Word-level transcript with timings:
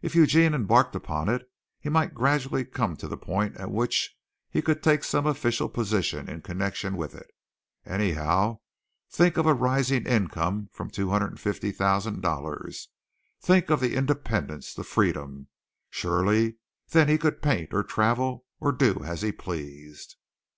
If 0.00 0.14
Eugene 0.14 0.54
embarked 0.54 0.96
upon 0.96 1.28
it, 1.28 1.46
he 1.78 1.90
might 1.90 2.14
gradually 2.14 2.64
come 2.64 2.96
to 2.96 3.06
the 3.06 3.18
point 3.18 3.54
at 3.58 3.70
which 3.70 4.16
he 4.48 4.62
could 4.62 4.82
take 4.82 5.04
some 5.04 5.26
official 5.26 5.68
position 5.68 6.26
in 6.26 6.40
connection 6.40 6.96
with 6.96 7.14
it. 7.14 7.26
Anyhow, 7.84 8.60
think 9.10 9.36
of 9.36 9.44
a 9.44 9.52
rising 9.52 10.06
income 10.06 10.70
from 10.72 10.90
$250,000! 10.90 12.86
Think 13.42 13.68
of 13.68 13.80
the 13.80 13.94
independence, 13.94 14.72
the 14.72 14.84
freedom! 14.84 15.48
Surely 15.90 16.56
then 16.88 17.06
he 17.08 17.18
could 17.18 17.42
paint 17.42 17.74
or 17.74 17.82
travel, 17.82 18.46
or 18.60 18.72
do 18.72 19.02
as 19.04 19.20
he 19.20 19.32
pleased. 19.32 20.16